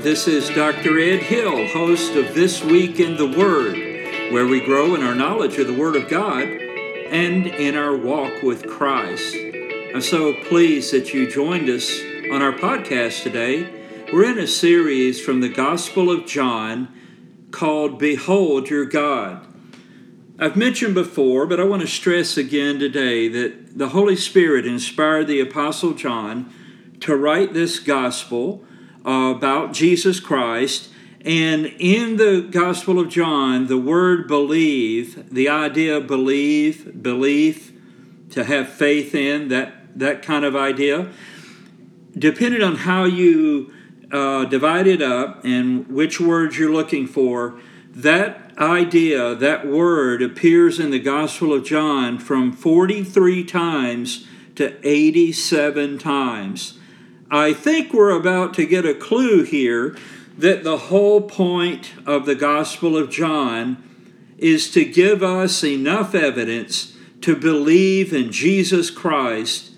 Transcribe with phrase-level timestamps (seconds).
[0.00, 0.98] This is Dr.
[0.98, 3.76] Ed Hill, host of This Week in the Word,
[4.32, 8.42] where we grow in our knowledge of the Word of God and in our walk
[8.42, 9.36] with Christ.
[9.94, 12.00] I'm so pleased that you joined us
[12.32, 13.68] on our podcast today.
[14.12, 16.88] We're in a series from the Gospel of John
[17.50, 19.46] called Behold Your God.
[20.38, 25.28] I've mentioned before, but I want to stress again today that the Holy Spirit inspired
[25.28, 26.52] the Apostle John
[27.00, 28.64] to write this gospel
[29.04, 30.90] about Jesus Christ.
[31.24, 37.72] And in the Gospel of John, the word believe, the idea of believe, belief,
[38.30, 41.10] to have faith in, that, that kind of idea,
[42.16, 43.72] depending on how you
[44.10, 47.58] uh, divide it up and which words you're looking for,
[47.90, 55.98] that idea, that word appears in the Gospel of John from 43 times to 87
[55.98, 56.78] times.
[57.32, 59.96] I think we're about to get a clue here
[60.36, 63.82] that the whole point of the Gospel of John
[64.36, 69.70] is to give us enough evidence to believe in Jesus Christ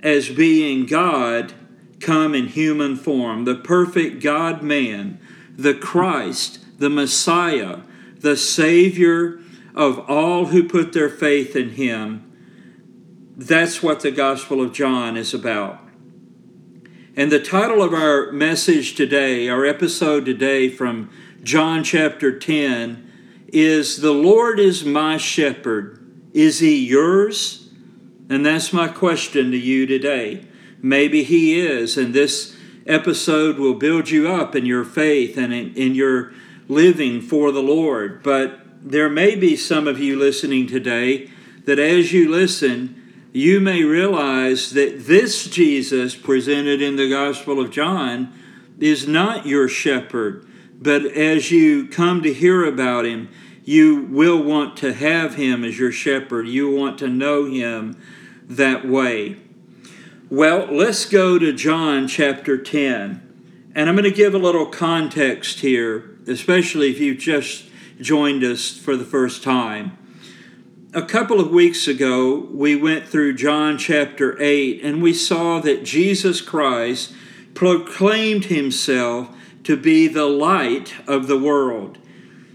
[0.00, 1.54] as being God
[1.98, 5.18] come in human form, the perfect God man,
[5.56, 7.80] the Christ, the Messiah,
[8.20, 9.40] the Savior
[9.74, 12.22] of all who put their faith in him.
[13.36, 15.80] That's what the Gospel of John is about.
[17.18, 21.10] And the title of our message today, our episode today from
[21.42, 23.10] John chapter 10,
[23.48, 25.98] is The Lord is my shepherd.
[26.34, 27.70] Is he yours?
[28.28, 30.44] And that's my question to you today.
[30.82, 32.54] Maybe he is, and this
[32.86, 36.34] episode will build you up in your faith and in, in your
[36.68, 38.22] living for the Lord.
[38.22, 41.30] But there may be some of you listening today
[41.64, 43.05] that as you listen,
[43.36, 48.32] you may realize that this Jesus presented in the Gospel of John
[48.78, 50.48] is not your shepherd,
[50.80, 53.28] but as you come to hear about him,
[53.62, 56.48] you will want to have him as your shepherd.
[56.48, 58.00] You want to know him
[58.44, 59.36] that way.
[60.30, 63.70] Well, let's go to John chapter 10.
[63.74, 67.66] And I'm going to give a little context here, especially if you've just
[68.00, 69.98] joined us for the first time
[70.96, 75.84] a couple of weeks ago, we went through John chapter 8 and we saw that
[75.84, 77.12] Jesus Christ
[77.52, 79.28] proclaimed himself
[79.64, 81.98] to be the light of the world.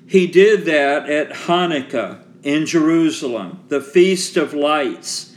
[0.08, 5.36] He did that at Hanukkah in Jerusalem, the Feast of Lights.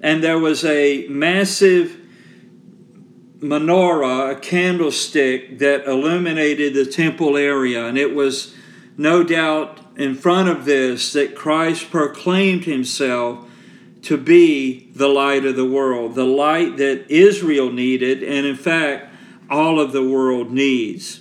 [0.00, 2.00] And there was a massive
[3.38, 8.54] menorah, a candlestick that illuminated the temple area, and it was
[8.96, 13.48] no doubt in front of this that Christ proclaimed himself
[14.02, 19.12] to be the light of the world, the light that Israel needed, and in fact,
[19.50, 21.20] all of the world needs.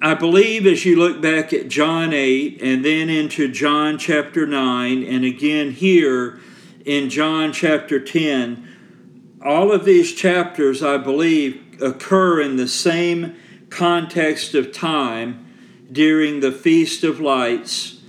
[0.00, 5.04] I believe as you look back at John 8 and then into John chapter 9,
[5.04, 6.40] and again here
[6.84, 13.36] in John chapter 10, all of these chapters, I believe, occur in the same
[13.70, 15.51] context of time
[15.92, 18.00] during the Feast of Lights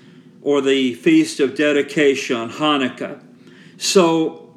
[0.41, 3.21] or the Feast of Dedication, Hanukkah.
[3.77, 4.55] So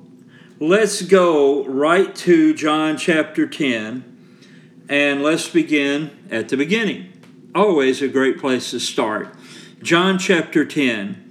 [0.60, 7.12] let's go right to John chapter 10 and let's begin at the beginning.
[7.54, 9.34] Always a great place to start.
[9.82, 11.22] John chapter 10.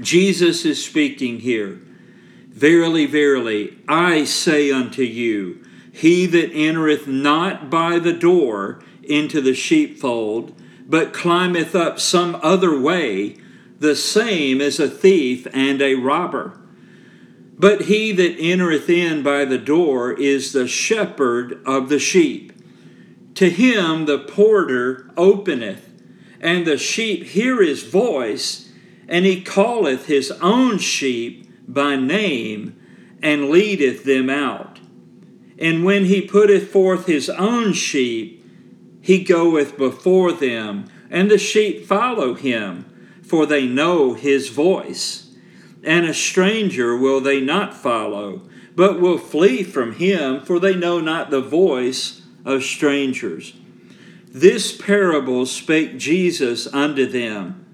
[0.00, 1.80] Jesus is speaking here.
[2.48, 9.54] Verily, verily, I say unto you, he that entereth not by the door into the
[9.54, 13.36] sheepfold, but climbeth up some other way,
[13.78, 16.58] the same is a thief and a robber.
[17.58, 22.52] But he that entereth in by the door is the shepherd of the sheep.
[23.36, 25.90] To him the porter openeth,
[26.40, 28.70] and the sheep hear his voice,
[29.08, 32.80] and he calleth his own sheep by name,
[33.22, 34.80] and leadeth them out.
[35.58, 38.33] And when he putteth forth his own sheep,
[39.04, 42.86] he goeth before them, and the sheep follow him,
[43.22, 45.30] for they know his voice.
[45.82, 51.00] And a stranger will they not follow, but will flee from him, for they know
[51.00, 53.52] not the voice of strangers.
[54.28, 57.66] This parable spake Jesus unto them,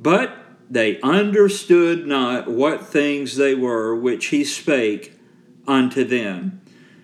[0.00, 0.36] but
[0.68, 5.16] they understood not what things they were which he spake
[5.68, 6.60] unto them.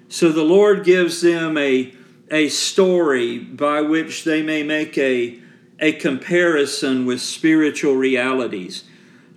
[0.08, 1.94] So the Lord gives them a
[2.30, 5.40] a story by which they may make a,
[5.78, 8.84] a comparison with spiritual realities.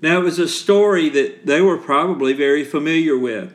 [0.02, 3.54] Now, it was a story that they were probably very familiar with.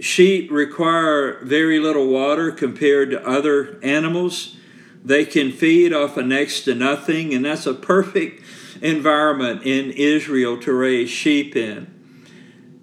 [0.00, 4.56] Sheep require very little water compared to other animals.
[5.04, 8.42] They can feed off of next to nothing, and that's a perfect
[8.82, 11.99] environment in Israel to raise sheep in.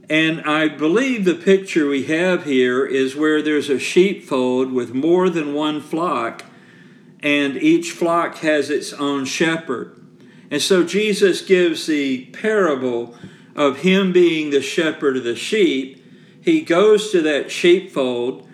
[0.10, 5.30] And I believe the picture we have here is where there's a sheepfold with more
[5.30, 6.44] than one flock,
[7.22, 9.94] and each flock has its own shepherd.
[10.50, 13.18] And so Jesus gives the parable
[13.54, 16.02] of him being the shepherd of the sheep.
[16.42, 18.48] He goes to that sheepfold.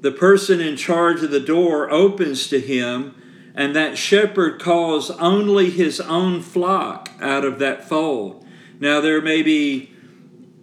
[0.00, 3.14] The person in charge of the door opens to him,
[3.54, 8.46] and that shepherd calls only his own flock out of that fold.
[8.80, 9.93] Now, there may be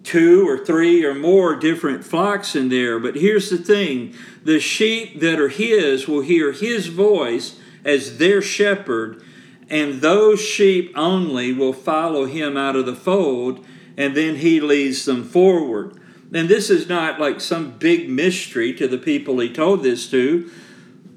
[0.03, 5.19] two or three or more different flocks in there, but here's the thing the sheep
[5.19, 9.23] that are his will hear his voice as their shepherd,
[9.69, 13.65] and those sheep only will follow him out of the fold,
[13.95, 15.99] and then he leads them forward.
[16.33, 20.49] And this is not like some big mystery to the people he told this to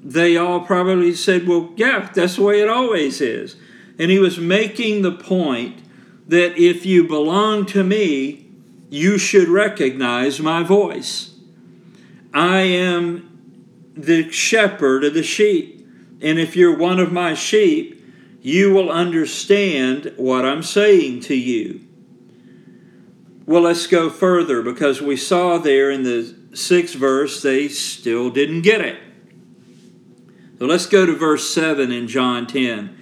[0.05, 3.55] they all probably said, Well, yeah, that's the way it always is.
[3.97, 5.81] And he was making the point
[6.27, 8.44] that if you belong to me,
[8.89, 11.35] you should recognize my voice.
[12.33, 15.87] I am the shepherd of the sheep.
[16.21, 18.03] And if you're one of my sheep,
[18.41, 21.81] you will understand what I'm saying to you.
[23.45, 28.61] Well, let's go further because we saw there in the sixth verse they still didn't
[28.61, 28.99] get it.
[30.57, 32.97] So let's go to verse 7 in John 10.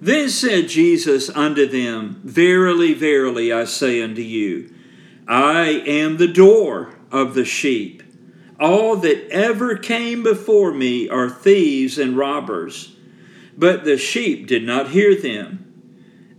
[0.00, 4.72] Then said Jesus unto them, Verily, verily, I say unto you,
[5.28, 8.02] I am the door of the sheep.
[8.58, 12.96] All that ever came before me are thieves and robbers,
[13.56, 15.64] but the sheep did not hear them.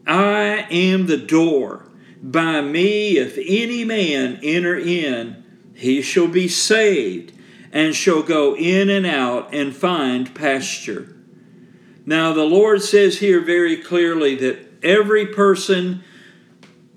[0.08, 1.86] I am the door.
[2.22, 5.44] By me, if any man enter in,
[5.76, 7.32] he shall be saved
[7.72, 11.16] and shall go in and out and find pasture.
[12.06, 16.04] Now, the Lord says here very clearly that every person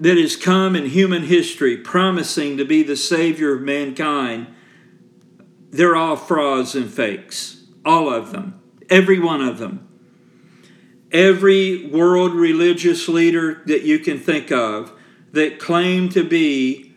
[0.03, 4.49] that has come in human history promising to be the Savior of mankind,
[5.71, 7.63] they're all frauds and fakes.
[7.85, 8.61] All of them.
[8.91, 9.89] Every one of them.
[11.13, 14.93] Every world religious leader that you can think of
[15.31, 16.97] that claimed to be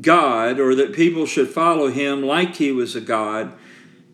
[0.00, 3.52] God or that people should follow him like he was a God,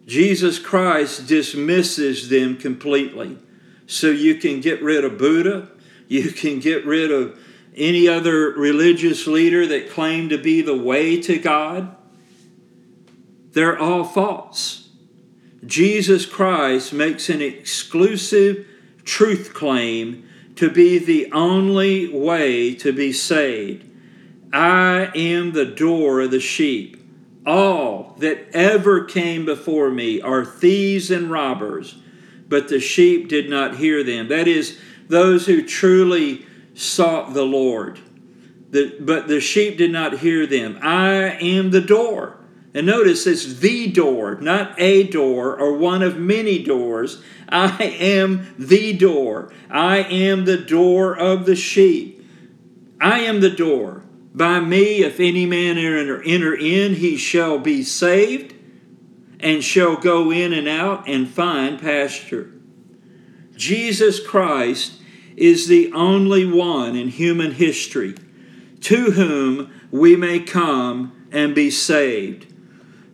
[0.05, 3.39] Jesus Christ dismisses them completely.
[3.87, 5.69] So you can get rid of Buddha,
[6.09, 7.39] you can get rid of
[7.75, 11.97] any other religious leader that claimed to be the way to God.
[13.53, 14.89] They're all false.
[15.65, 18.67] Jesus Christ makes an exclusive
[19.05, 23.89] truth claim to be the only way to be saved.
[24.53, 26.99] I am the door of the sheep.
[27.47, 31.97] All that ever came before me are thieves and robbers,
[32.49, 34.29] but the sheep did not hear them.
[34.29, 34.79] That is,
[35.09, 38.01] those who truly sought the Lord.
[38.71, 40.79] But the sheep did not hear them.
[40.83, 42.39] I am the door.
[42.75, 47.23] And notice it's the door, not a door or one of many doors.
[47.51, 49.53] I am the door.
[49.71, 52.27] I am the door of the sheep.
[52.99, 54.05] I am the door.
[54.35, 58.55] By me, if any man enter in, he shall be saved,
[59.39, 62.51] and shall go in and out and find pasture.
[63.55, 65.02] Jesus Christ
[65.37, 68.15] is the only one in human history
[68.81, 72.53] to whom we may come and be saved.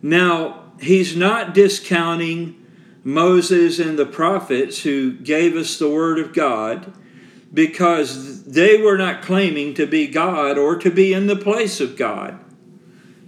[0.01, 2.55] Now, he's not discounting
[3.03, 6.93] Moses and the prophets who gave us the Word of God
[7.53, 11.97] because they were not claiming to be God or to be in the place of
[11.97, 12.39] God.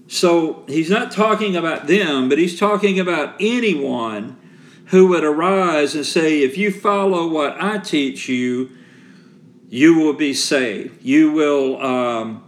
[0.08, 4.38] So he's not talking about them, but he's talking about anyone
[4.88, 8.70] who would arise and say, If you follow what I teach you,
[9.72, 11.02] you will be saved.
[11.02, 12.44] You will, um,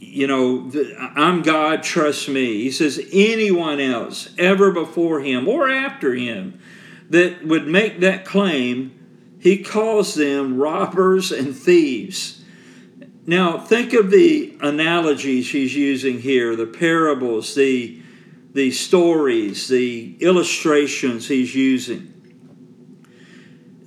[0.00, 0.72] you know,
[1.14, 2.62] I'm God, trust me.
[2.62, 6.58] He says, anyone else ever before him or after him
[7.10, 8.98] that would make that claim
[9.38, 12.42] he calls them robbers and thieves.
[13.26, 18.00] Now, think of the analogies he's using here, the parables, the,
[18.54, 22.13] the stories, the illustrations he's using.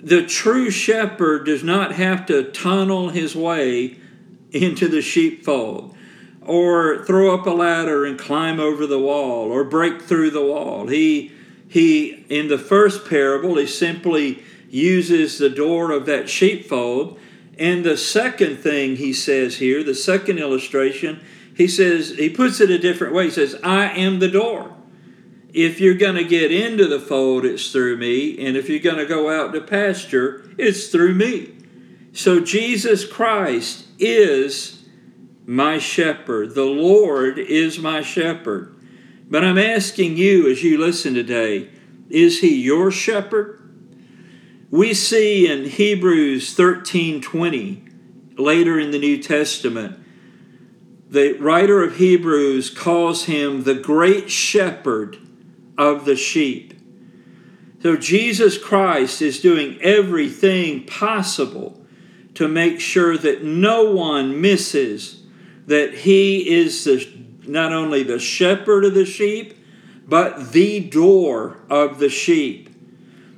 [0.08, 3.98] The true shepherd does not have to tunnel his way
[4.54, 5.94] into the sheepfold
[6.46, 10.88] or throw up a ladder and climb over the wall or break through the wall.
[10.88, 11.34] He,
[11.68, 17.20] he in the first parable, he simply uses the door of that sheepfold.
[17.60, 21.20] And the second thing he says here, the second illustration,
[21.58, 23.26] He says, he puts it a different way.
[23.26, 24.77] He says, I am the door.
[25.58, 28.38] If you're going to get into the fold, it's through me.
[28.46, 31.56] And if you're going to go out to pasture, it's through me.
[32.14, 34.88] So Jesus Christ is
[35.48, 36.54] my shepherd.
[36.54, 38.76] The Lord is my shepherd.
[39.28, 41.70] But I'm asking you as you listen today,
[42.08, 43.60] is he your shepherd?
[44.70, 47.82] We see in Hebrews 13:20
[48.38, 49.98] later in the New Testament
[51.10, 55.18] the writer of Hebrews calls him the great shepherd
[55.78, 56.74] of the sheep.
[57.82, 61.86] So Jesus Christ is doing everything possible
[62.34, 65.24] to make sure that no one misses
[65.68, 67.06] that he is the,
[67.46, 69.58] not only the shepherd of the sheep,
[70.08, 72.70] but the door of the sheep.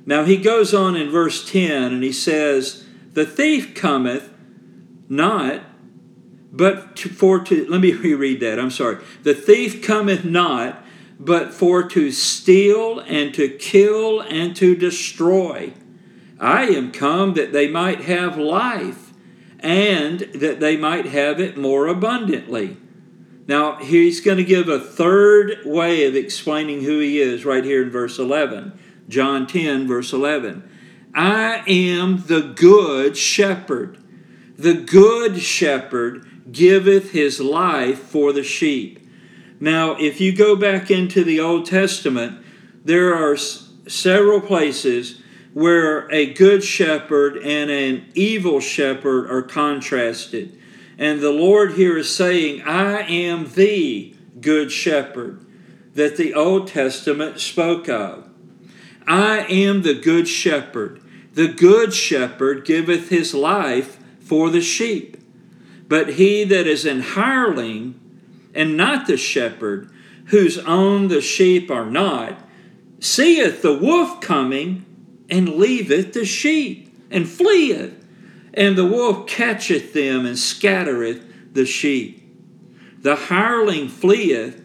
[0.06, 4.32] Now he goes on in verse 10 and he says, The thief cometh
[5.08, 5.62] not,
[6.52, 9.02] but to, for to, let me reread that, I'm sorry.
[9.22, 10.79] The thief cometh not,
[11.20, 15.70] but for to steal and to kill and to destroy.
[16.40, 19.12] I am come that they might have life,
[19.58, 22.78] and that they might have it more abundantly.
[23.46, 27.82] Now, he's going to give a third way of explaining who he is right here
[27.82, 28.78] in verse 11.
[29.08, 30.70] John 10, verse 11.
[31.14, 33.98] I am the good shepherd.
[34.56, 38.99] The good shepherd giveth his life for the sheep.
[39.60, 42.42] Now, if you go back into the Old Testament,
[42.82, 45.20] there are several places
[45.52, 50.58] where a good shepherd and an evil shepherd are contrasted.
[50.96, 55.44] And the Lord here is saying, I am the good shepherd
[55.94, 58.28] that the Old Testament spoke of.
[59.06, 61.02] I am the good shepherd.
[61.34, 65.16] The good shepherd giveth his life for the sheep.
[65.88, 68.00] But he that is an hireling
[68.54, 69.90] and not the shepherd,
[70.26, 72.38] whose own the sheep are not,
[72.98, 74.84] seeth the wolf coming
[75.28, 78.00] and leaveth the sheep and fleeth
[78.54, 82.16] and the wolf catcheth them and scattereth the sheep.
[83.00, 84.62] The hireling fleeth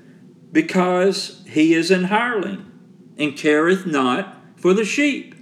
[0.51, 2.71] because he is an hireling
[3.17, 5.35] and careth not for the sheep.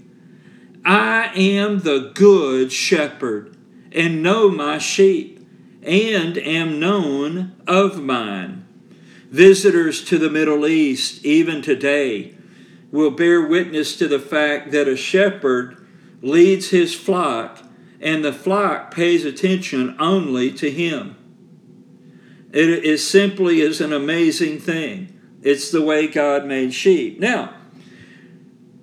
[0.86, 3.56] I am the good shepherd
[3.92, 5.33] and know my sheep
[5.86, 8.66] and am known of mine.
[9.30, 12.36] Visitors to the Middle East, even today,
[12.92, 15.88] will bear witness to the fact that a shepherd
[16.22, 17.60] leads his flock
[18.00, 21.16] and the flock pays attention only to him.
[22.52, 25.20] It is simply is an amazing thing.
[25.42, 27.20] It's the way God made sheep.
[27.20, 27.54] Now,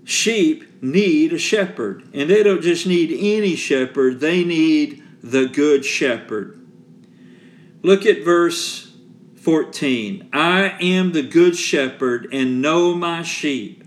[0.04, 5.84] sheep need a shepherd, and they don't just need any shepherd, they need the good
[5.84, 6.59] shepherd.
[7.82, 8.92] Look at verse
[9.36, 10.28] 14.
[10.34, 13.84] I am the good shepherd and know my sheep,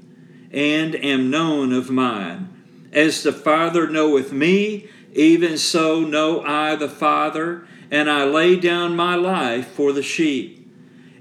[0.51, 2.50] and am known of mine.
[2.91, 8.95] As the Father knoweth me, even so know I the Father, and I lay down
[8.95, 10.59] my life for the sheep.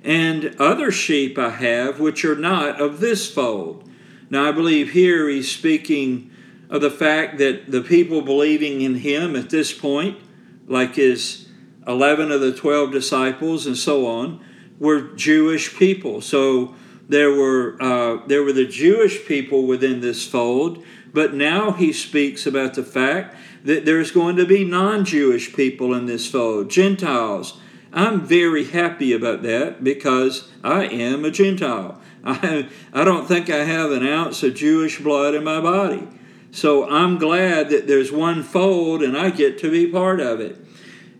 [0.02, 3.88] And other sheep I have which are not of this fold.
[4.30, 6.30] Now I believe here he's speaking
[6.70, 10.18] of the fact that the people believing in him at this point,
[10.66, 11.41] like his
[11.86, 14.44] 11 of the 12 disciples and so on,
[14.78, 16.20] were Jewish people.
[16.20, 16.74] So
[17.08, 22.46] there were, uh, there were the Jewish people within this fold, but now he speaks
[22.46, 27.60] about the fact that there's going to be non Jewish people in this fold, Gentiles.
[27.92, 32.00] I'm very happy about that because I am a Gentile.
[32.24, 36.08] I, I don't think I have an ounce of Jewish blood in my body.
[36.50, 40.56] So I'm glad that there's one fold and I get to be part of it.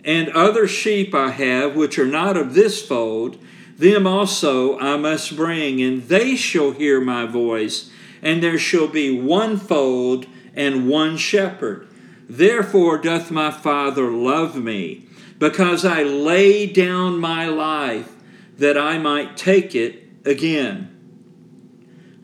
[0.05, 3.39] And other sheep I have, which are not of this fold,
[3.79, 7.91] them also I must bring, and they shall hear my voice,
[8.21, 11.89] and there shall be one fold and one shepherd.
[12.29, 15.07] Therefore doth my Father love me,
[15.39, 18.13] because I lay down my life
[18.59, 20.89] that I might take it again.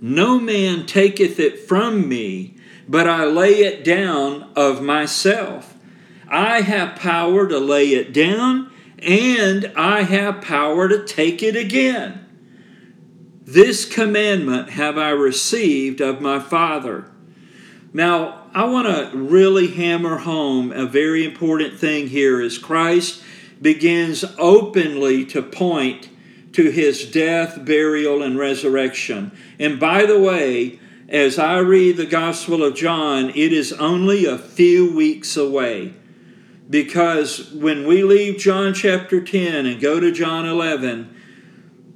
[0.01, 2.57] No man taketh it from me,
[2.89, 5.68] but I lay it down of myself.
[6.31, 12.27] I have power to lay it down, and I have power to take it again.
[13.43, 17.11] This commandment have I received of my Father.
[17.95, 23.23] Now, I want to really hammer home a very important thing here as Christ
[23.63, 26.11] begins openly to point
[26.53, 29.33] to his death, burial, and resurrection.
[29.59, 34.37] And by the way, as I read the Gospel of John, it is only a
[34.37, 35.95] few weeks away.
[36.71, 41.15] Because when we leave John chapter 10 and go to John 11,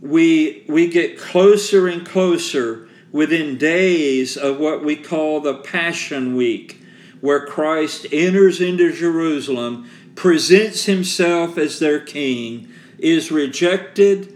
[0.00, 6.81] we, we get closer and closer within days of what we call the Passion Week,
[7.21, 14.35] where Christ enters into Jerusalem, presents himself as their king, is rejected,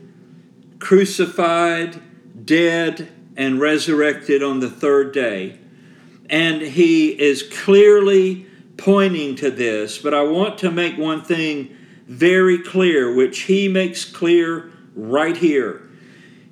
[0.79, 2.01] crucified,
[2.47, 5.59] dead, and resurrected on the third day.
[6.29, 8.46] And he is clearly
[8.77, 14.05] pointing to this, but I want to make one thing very clear, which he makes
[14.05, 15.83] clear right here.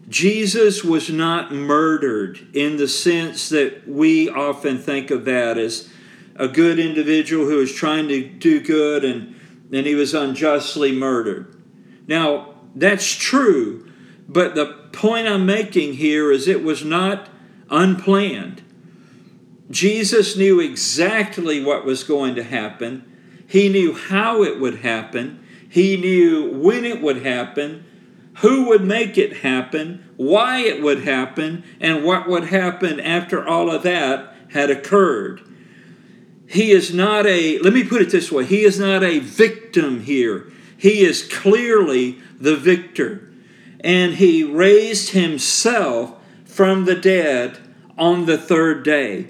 [0.09, 5.89] Jesus was not murdered in the sense that we often think of that as
[6.37, 9.35] a good individual who was trying to do good and,
[9.73, 11.63] and he was unjustly murdered.
[12.07, 13.91] Now, that's true,
[14.29, 17.29] but the point I'm making here is it was not
[17.71, 18.63] unplanned.
[19.71, 23.05] Jesus knew exactly what was going to happen.
[23.47, 25.45] He knew how it would happen.
[25.69, 27.85] He knew when it would happen,
[28.39, 33.71] who would make it happen, why it would happen, and what would happen after all
[33.71, 35.41] of that had occurred.
[36.47, 40.01] He is not a, let me put it this way, he is not a victim
[40.01, 40.53] here.
[40.77, 43.31] He is clearly the victor.
[43.81, 47.59] And he raised himself from the dead
[47.97, 49.29] on the third day.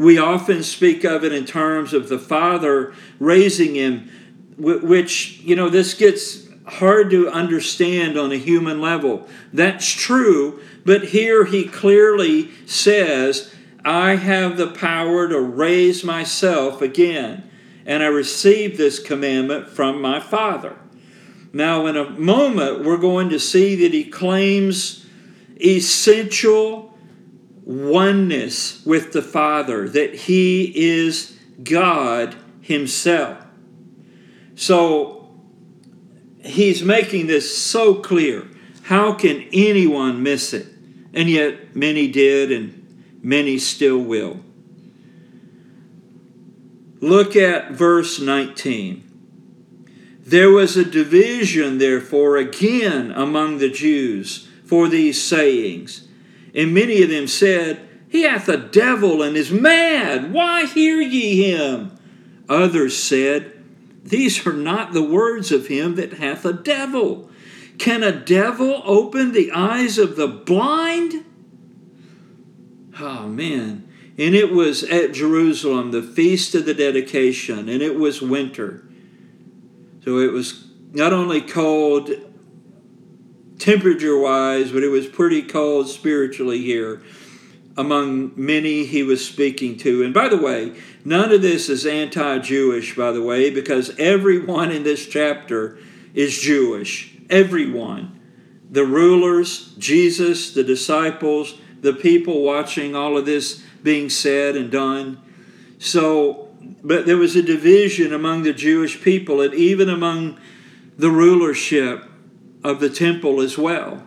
[0.00, 4.10] We often speak of it in terms of the Father raising him,
[4.56, 9.28] which, you know, this gets hard to understand on a human level.
[9.52, 13.54] That's true, but here he clearly says,
[13.84, 17.50] I have the power to raise myself again,
[17.84, 20.78] and I received this commandment from my Father.
[21.52, 25.04] Now, in a moment, we're going to see that he claims
[25.62, 26.89] essential
[27.64, 33.38] oneness with the Father, that He is God Himself.
[34.54, 35.28] So
[36.42, 38.48] He's making this so clear.
[38.82, 40.66] How can anyone miss it?
[41.12, 44.40] And yet many did, and many still will.
[47.00, 49.06] Look at verse 19.
[50.20, 56.06] There was a division, therefore, again among the Jews for these sayings.
[56.54, 60.32] And many of them said, He hath a devil and is mad.
[60.32, 61.96] Why hear ye him?
[62.48, 63.52] Others said,
[64.02, 67.30] These are not the words of him that hath a devil.
[67.78, 71.24] Can a devil open the eyes of the blind?
[72.98, 73.88] Oh, man.
[74.18, 78.86] And it was at Jerusalem, the feast of the dedication, and it was winter.
[80.04, 82.10] So it was not only cold
[83.60, 87.02] temperature wise, but it was pretty cold spiritually here
[87.76, 90.02] among many he was speaking to.
[90.02, 94.70] And by the way, none of this is anti Jewish, by the way, because everyone
[94.70, 95.78] in this chapter
[96.14, 97.16] is Jewish.
[97.28, 98.20] Everyone.
[98.70, 105.20] The rulers, Jesus, the disciples, the people watching all of this being said and done.
[105.78, 106.48] So,
[106.82, 110.38] but there was a division among the Jewish people and even among
[110.98, 112.09] the rulership
[112.62, 114.06] of the temple as well.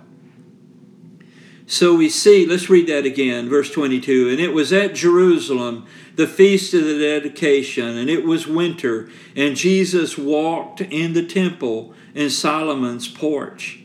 [1.65, 4.29] So we see, let's read that again, verse 22.
[4.29, 9.55] And it was at Jerusalem, the feast of the dedication, and it was winter, and
[9.55, 13.79] Jesus walked in the temple in Solomon's porch.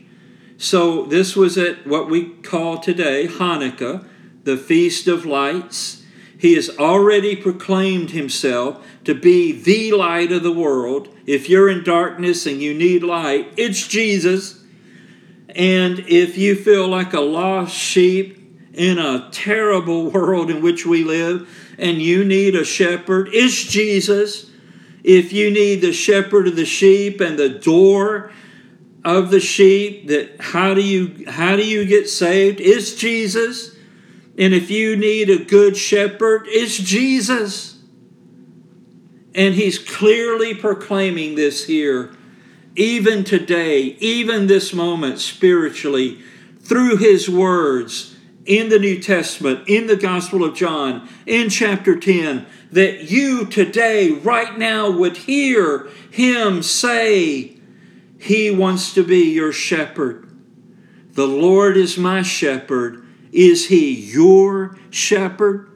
[0.57, 4.05] So this was at what we call today Hanukkah,
[4.43, 6.03] the Feast of Lights.
[6.37, 11.15] He has already proclaimed himself to be the light of the world.
[11.25, 14.58] If you're in darkness and you need light, it's Jesus.
[15.55, 18.37] And if you feel like a lost sheep
[18.73, 24.51] in a terrible world in which we live and you need a shepherd, it's Jesus.
[25.03, 28.31] If you need the shepherd of the sheep and the door
[29.03, 32.59] of the sheep, that how do you how do you get saved?
[32.59, 33.75] It's Jesus.
[34.37, 37.81] And if you need a good shepherd, it's Jesus.
[39.33, 42.13] And he's clearly proclaiming this here
[42.79, 46.17] even today, even this moment spiritually,
[46.61, 48.15] through his words
[48.45, 54.11] in the New Testament, in the Gospel of John, in chapter 10, that you today,
[54.11, 57.57] right now, would hear him say,
[58.17, 60.29] He wants to be your shepherd.
[61.11, 63.05] The Lord is my shepherd.
[63.33, 65.69] Is he your shepherd?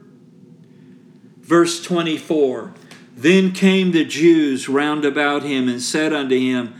[1.40, 2.72] Verse 24
[3.14, 6.74] Then came the Jews round about him and said unto him,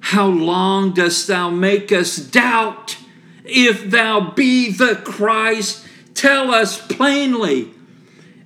[0.00, 2.96] how long dost thou make us doubt?
[3.44, 7.70] If thou be the Christ, tell us plainly.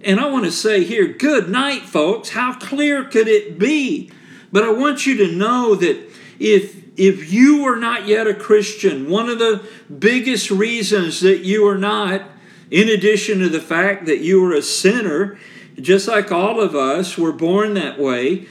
[0.03, 2.31] And I want to say here, good night, folks.
[2.31, 4.11] How clear could it be?
[4.53, 5.99] But I want you to know that
[6.39, 9.67] if if you are not yet a Christian, one of the
[9.99, 12.23] biggest reasons that you are not,
[12.71, 15.37] in addition to the fact that you are a sinner,
[15.81, 18.47] just like all of us were born that way,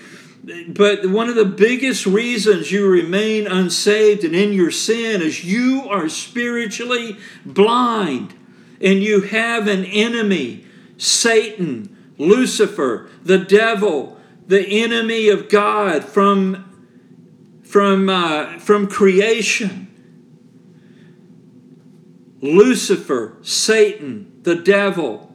[0.67, 5.87] but one of the biggest reasons you remain unsaved and in your sin is you
[5.89, 8.33] are spiritually blind
[8.81, 10.65] and you have an enemy,
[10.97, 16.69] Satan, Lucifer, the devil, the enemy of God from
[17.73, 19.87] from, uh, from creation.
[22.39, 25.33] Lucifer, Satan, the devil,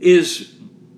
[0.00, 0.55] is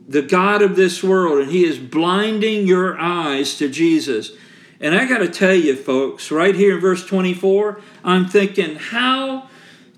[0.09, 4.33] the God of this world, and he is blinding your eyes to Jesus.
[4.81, 9.49] And I got to tell you, folks, right here in verse 24, I'm thinking, how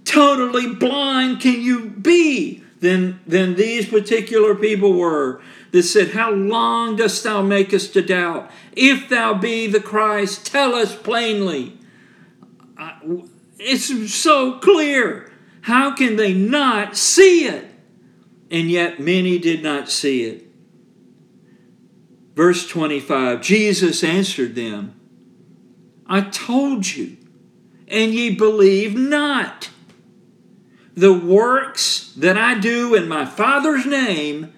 [0.05, 5.41] totally blind can you be than, than these particular people were?
[5.73, 8.51] that said, How long dost thou make us to doubt?
[8.73, 11.79] If thou be the Christ, tell us plainly.
[13.59, 15.31] It's so clear.
[15.63, 17.70] How can they not see it?
[18.51, 20.47] And yet many did not see it.
[22.35, 24.99] Verse 25 Jesus answered them,
[26.07, 27.17] I told you,
[27.87, 29.71] and ye believe not.
[30.95, 34.53] The works that I do in my Father's name,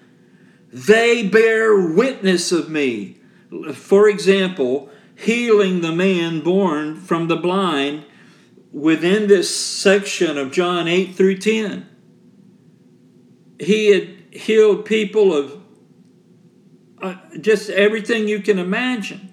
[0.71, 3.17] they bear witness of me.
[3.73, 8.05] For example, healing the man born from the blind
[8.71, 11.87] within this section of John 8 through 10.
[13.59, 15.61] He had healed people of
[17.01, 19.29] uh, just everything you can imagine.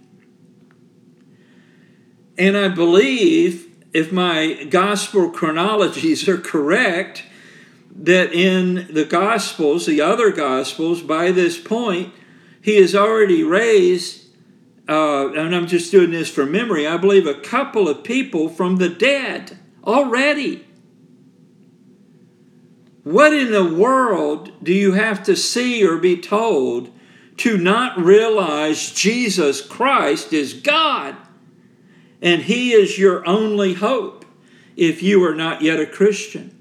[2.37, 7.24] And I believe, if my gospel chronologies are correct,
[7.94, 12.12] that in the Gospels, the other Gospels, by this point,
[12.62, 14.26] he has already raised,
[14.88, 18.76] uh, and I'm just doing this from memory, I believe a couple of people from
[18.76, 20.66] the dead already.
[23.02, 26.90] What in the world do you have to see or be told
[27.38, 31.16] to not realize Jesus Christ is God
[32.20, 34.26] and He is your only hope
[34.76, 36.56] if you are not yet a Christian?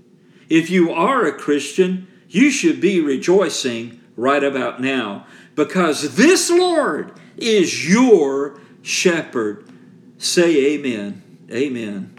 [0.50, 7.12] If you are a Christian, you should be rejoicing right about now because this Lord
[7.38, 9.70] is your shepherd.
[10.18, 11.48] Say amen.
[11.52, 12.16] Amen.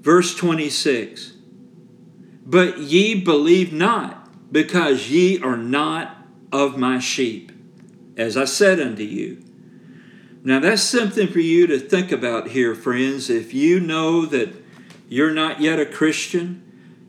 [0.00, 1.34] Verse 26
[2.44, 6.16] But ye believe not, because ye are not
[6.50, 7.52] of my sheep,
[8.16, 9.42] as I said unto you.
[10.44, 13.30] Now, that's something for you to think about here, friends.
[13.30, 14.52] If you know that
[15.08, 16.62] you're not yet a Christian,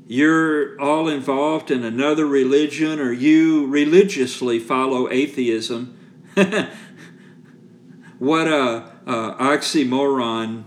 [0.05, 5.97] you're all involved in another religion, or you religiously follow atheism,
[8.19, 10.65] what a, a oxymoron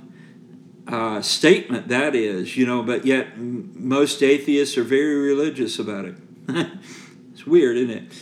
[0.89, 6.15] uh, statement that is, you know, but yet most atheists are very religious about it.
[7.33, 8.13] it's weird, isn't it?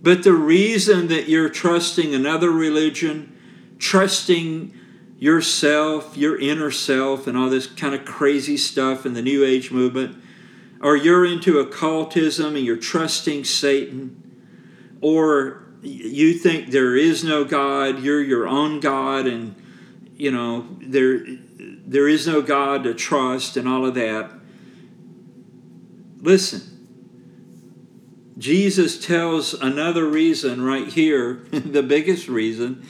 [0.00, 3.36] But the reason that you're trusting another religion,
[3.78, 4.72] trusting
[5.18, 9.72] yourself, your inner self, and all this kind of crazy stuff in the New Age
[9.72, 10.16] movement,
[10.80, 14.22] or you're into occultism and you're trusting Satan,
[15.00, 19.56] or you think there is no God, you're your own God, and
[20.16, 21.24] you know there
[21.58, 24.30] there is no God to trust, and all of that.
[26.20, 26.76] Listen,
[28.38, 32.84] Jesus tells another reason right here, the biggest reason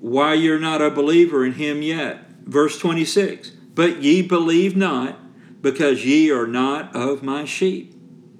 [0.00, 2.28] why you're not a believer in him yet.
[2.44, 5.18] Verse 26 But ye believe not,
[5.62, 7.94] because ye are not of my sheep,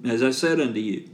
[0.05, 1.09] as I said unto you.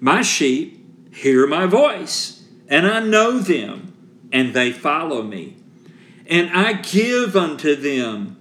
[0.00, 3.94] My sheep hear my voice, and I know them,
[4.32, 5.57] and they follow me.
[6.28, 8.36] And I give unto them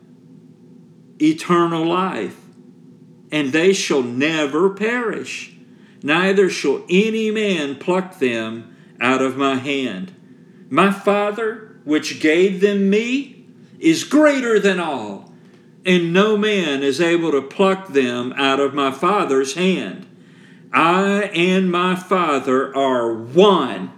[1.22, 2.38] eternal life,
[3.32, 5.54] and they shall never perish,
[6.04, 10.14] neither shall any man pluck them out of my hand.
[10.70, 13.46] My Father, which gave them me,
[13.80, 15.34] is greater than all,
[15.86, 20.06] and no man is able to pluck them out of my Father's hand.
[20.74, 23.97] I and my Father are one.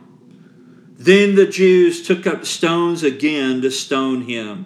[1.00, 4.66] Then the Jews took up stones again to stone him.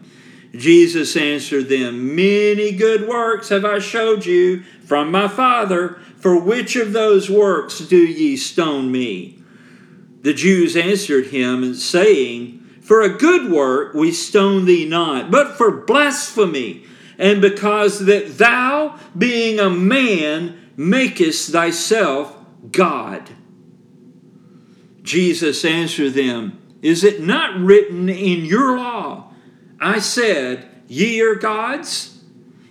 [0.56, 6.00] Jesus answered them, Many good works have I showed you from my Father.
[6.18, 9.40] For which of those works do ye stone me?
[10.22, 15.70] The Jews answered him, saying, For a good work we stone thee not, but for
[15.70, 16.86] blasphemy,
[17.20, 22.36] and because that thou, being a man, makest thyself
[22.72, 23.30] God?
[25.04, 29.32] Jesus answered them, Is it not written in your law,
[29.80, 32.22] I said, Ye are gods?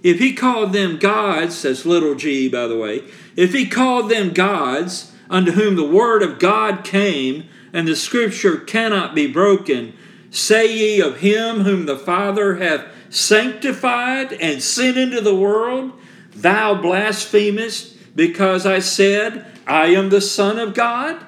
[0.03, 3.05] If he called them gods, that's little g, by the way,
[3.37, 8.57] if he called them gods, unto whom the word of God came, and the scripture
[8.57, 9.95] cannot be broken,
[10.31, 15.93] say ye of him whom the Father hath sanctified and sent into the world,
[16.35, 21.25] Thou blasphemest, because I said, I am the Son of God?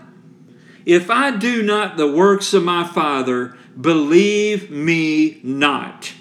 [0.86, 6.12] If I do not the works of my Father, believe me not.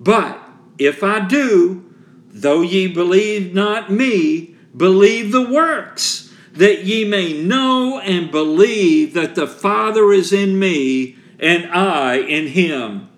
[0.00, 0.40] But
[0.78, 1.84] if I do,
[2.28, 9.34] though ye believe not me, believe the works, that ye may know and believe that
[9.34, 13.08] the Father is in me and I in him.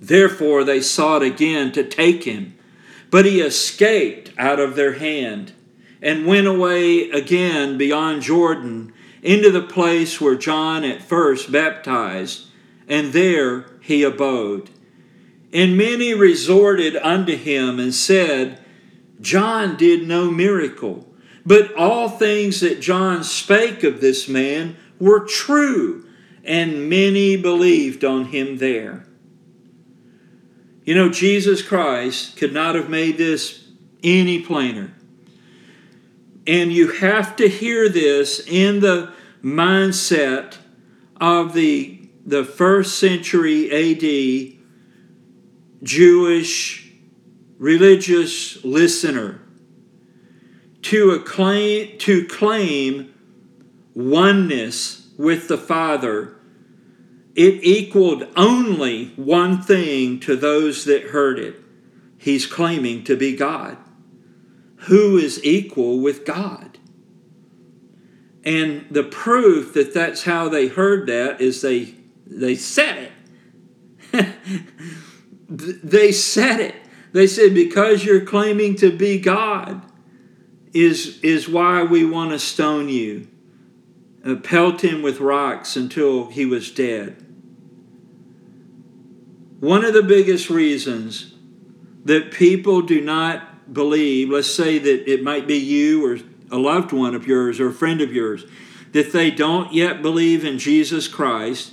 [0.00, 2.56] Therefore they sought again to take him,
[3.10, 5.52] but he escaped out of their hand
[6.02, 12.46] and went away again beyond Jordan into the place where John at first baptized,
[12.88, 14.70] and there he abode.
[15.52, 18.60] And many resorted unto him and said,
[19.20, 21.06] John did no miracle,
[21.44, 26.06] but all things that John spake of this man were true,
[26.44, 29.06] and many believed on him there.
[30.84, 33.64] You know, Jesus Christ could not have made this
[34.02, 34.95] any plainer.
[36.46, 40.56] And you have to hear this in the mindset
[41.20, 44.56] of the, the first century AD
[45.82, 46.92] Jewish
[47.58, 49.40] religious listener
[50.82, 53.12] to, acclaim, to claim
[53.94, 56.36] oneness with the Father,
[57.34, 61.56] it equaled only one thing to those that heard it.
[62.18, 63.78] He's claiming to be God.
[64.80, 66.78] Who is equal with God?
[68.44, 71.94] And the proof that that's how they heard that is they
[72.26, 73.10] they said
[74.12, 74.26] it.
[75.48, 76.74] they said it.
[77.12, 79.82] They said because you're claiming to be God
[80.72, 83.28] is is why we want to stone you.
[84.24, 87.16] Uh, pelt him with rocks until he was dead.
[89.60, 91.34] One of the biggest reasons
[92.04, 96.18] that people do not believe, let's say that it might be you or
[96.50, 98.44] a loved one of yours or a friend of yours,
[98.92, 101.72] that they don't yet believe in Jesus Christ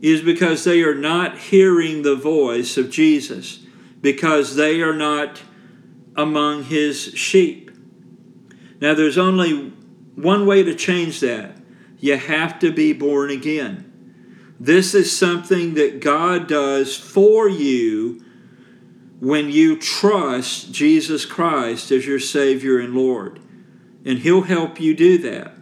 [0.00, 3.64] is because they are not hearing the voice of Jesus,
[4.00, 5.42] because they are not
[6.16, 7.70] among his sheep.
[8.80, 9.72] Now, there's only
[10.16, 11.56] one way to change that
[12.00, 13.88] you have to be born again.
[14.58, 18.24] This is something that God does for you
[19.22, 23.38] when you trust Jesus Christ as your Savior and Lord
[24.04, 25.54] and He'll help you do that.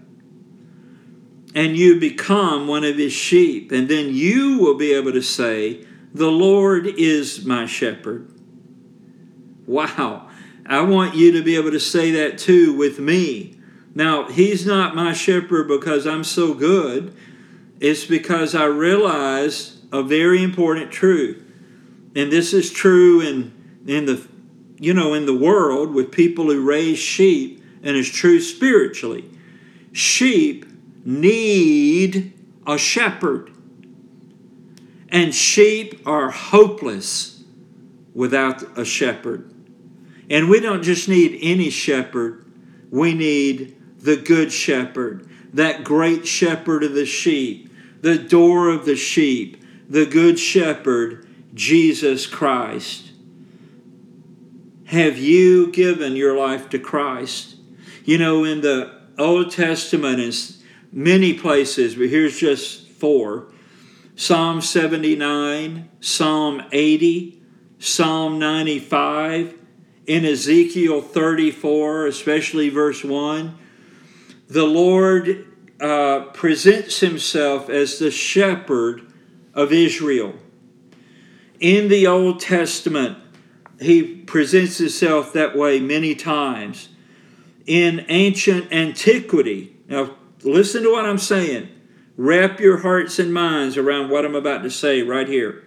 [1.55, 5.85] And you become one of His sheep, and then you will be able to say,
[6.15, 8.33] The Lord is my shepherd.
[9.67, 10.31] Wow.
[10.65, 13.59] I want you to be able to say that too with me.
[13.95, 17.15] Now, He's not my shepherd because I'm so good.
[17.79, 21.50] It's because I realize a very important truth.
[22.15, 23.53] And this is true in,
[23.87, 24.27] in the
[24.79, 29.25] you know in the world with people who raise sheep and is true spiritually.
[29.93, 30.67] Sheep
[31.05, 32.33] need
[32.67, 33.51] a shepherd,
[35.09, 37.43] and sheep are hopeless
[38.15, 39.53] without a shepherd.
[40.29, 42.45] And we don't just need any shepherd,
[42.91, 48.97] we need the good shepherd, that great shepherd of the sheep, the door of the
[48.97, 53.13] sheep, the good shepherd, Jesus Christ.
[54.87, 57.57] Have you given your life to Christ?
[58.05, 60.33] You know, in the Old Testament, in
[60.93, 63.53] many places, but here's just four
[64.17, 67.41] Psalm 79, Psalm 80,
[67.79, 69.55] Psalm 95,
[70.07, 73.57] in Ezekiel 34, especially verse 1,
[74.49, 75.47] the Lord
[75.81, 79.11] uh, presents himself as the shepherd
[79.55, 80.35] of Israel.
[81.61, 83.19] In the Old Testament,
[83.81, 86.89] he presents himself that way many times
[87.67, 89.77] in ancient antiquity.
[89.87, 91.69] Now, listen to what I'm saying.
[92.17, 95.65] Wrap your hearts and minds around what I'm about to say right here.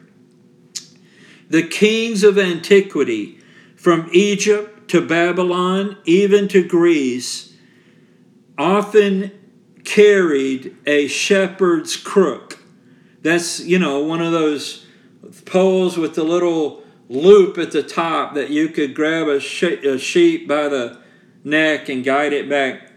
[1.49, 3.39] The kings of antiquity,
[3.75, 7.55] from Egypt to Babylon, even to Greece,
[8.57, 9.31] often
[9.83, 12.59] carried a shepherd's crook.
[13.21, 14.85] That's, you know, one of those
[15.45, 20.67] poles with the little loop at the top that you could grab a, sheep by
[20.67, 20.99] the
[21.43, 22.91] neck and guide it back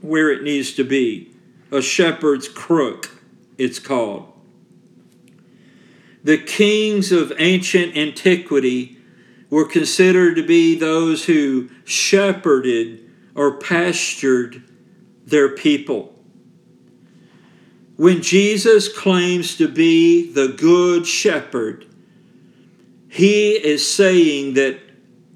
[0.00, 1.34] where it needs to be.
[1.70, 3.22] A shepherd's crook,
[3.56, 4.30] it's called.
[6.22, 8.98] The kings of ancient antiquity
[9.50, 14.62] were considered to be those who shepherded or pastured
[15.26, 16.13] their people.
[17.96, 21.86] When Jesus claims to be the good shepherd,
[23.08, 24.80] he is saying that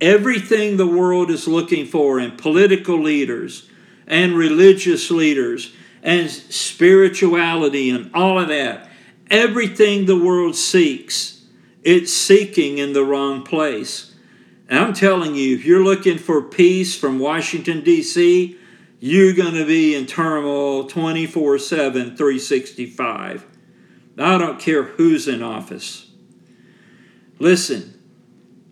[0.01, 3.71] everything the world is looking for in political leaders
[4.09, 8.91] and religious leaders and spirituality and all of that,
[9.31, 11.45] everything the world seeks,
[11.85, 14.15] it's seeking in the wrong place.
[14.69, 18.58] And I'm telling you, if you're looking for peace from Washington, D.C.,
[19.01, 23.47] you're going to be in turmoil 24 7, 365.
[24.19, 26.11] I don't care who's in office.
[27.39, 28.01] Listen,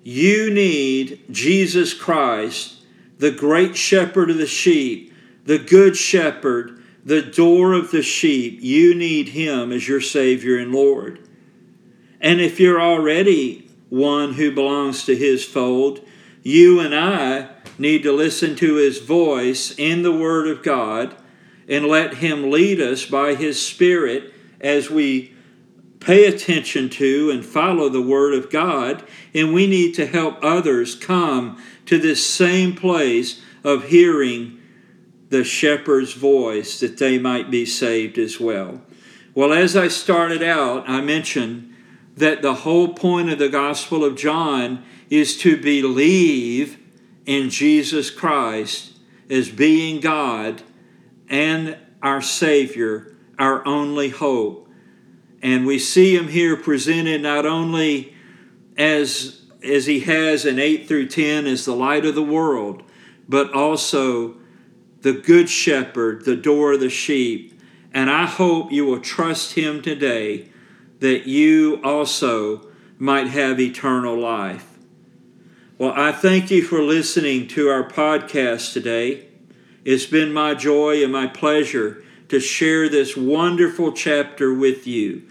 [0.03, 2.83] you need Jesus Christ,
[3.19, 5.13] the great shepherd of the sheep,
[5.45, 8.59] the good shepherd, the door of the sheep.
[8.61, 11.21] You need him as your Savior and Lord.
[12.21, 16.05] And if you're already one who belongs to his fold,
[16.43, 21.17] you and I need to listen to his voice in the Word of God
[21.69, 25.33] and let him lead us by his Spirit as we
[26.01, 29.05] pay attention to and follow the Word of God.
[29.35, 34.61] And we need to help others come to this same place of hearing
[35.29, 38.81] the shepherd's voice that they might be saved as well.
[39.35, 41.75] Well, as I started out, I mentioned
[42.17, 46.79] that the whole point of the Gospel of John is to believe
[47.27, 48.93] in Jesus Christ
[49.29, 50.63] as being God
[51.29, 54.69] and our Savior, our only hope.
[55.43, 58.15] And we see him here presented not only
[58.77, 62.83] as, as he has in 8 through 10 as the light of the world,
[63.29, 64.37] but also
[65.03, 67.61] the good shepherd, the door of the sheep.
[67.93, 70.49] And I hope you will trust him today
[71.01, 74.66] that you also might have eternal life.
[75.79, 79.27] Well, I thank you for listening to our podcast today.
[79.85, 85.25] It's been my joy and my pleasure to share this wonderful chapter with you.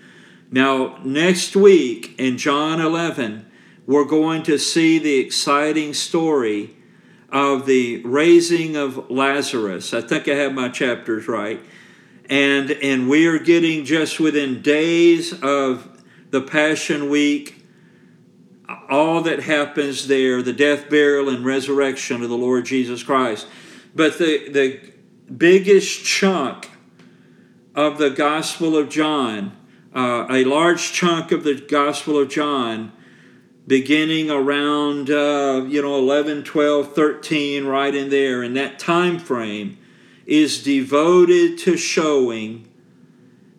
[0.52, 3.50] Now, next week in John 11,
[3.88, 6.76] we're going to see the exciting story
[7.32, 9.96] of the raising of Lazarus.
[9.96, 11.60] I think I have my chapters right.
[12.30, 17.64] And, and we are getting just within days of the Passion Week
[18.89, 23.47] all that happens there, the death, burial, and resurrection of the Lord Jesus Christ.
[23.93, 24.80] But the, the
[25.32, 26.69] biggest chunk
[27.73, 29.56] of the Gospel of John,
[29.93, 32.91] uh, a large chunk of the Gospel of John,
[33.67, 39.78] beginning around, uh, you know, 11, 12, 13, right in there, in that time frame,
[40.25, 42.67] is devoted to showing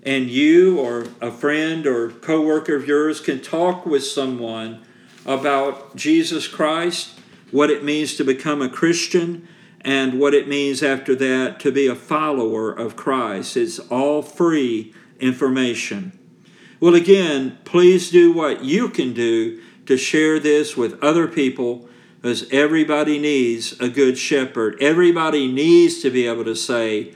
[0.04, 4.82] And you or a friend or coworker of yours can talk with someone
[5.24, 7.20] about Jesus Christ,
[7.52, 9.46] what it means to become a Christian,
[9.80, 13.56] and what it means after that to be a follower of Christ.
[13.56, 16.18] It's all free information.
[16.80, 22.48] Well, again, please do what you can do to share this with other people because
[22.52, 24.76] everybody needs a good shepherd.
[24.80, 27.14] Everybody needs to be able to say,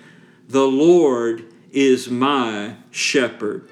[0.49, 3.69] The Lord is my shepherd.